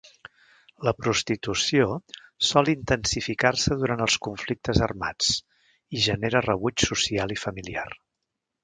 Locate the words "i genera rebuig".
5.99-6.91